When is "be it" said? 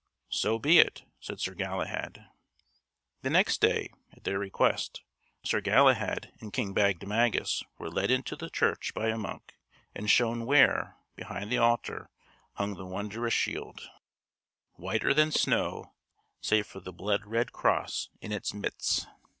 0.57-1.03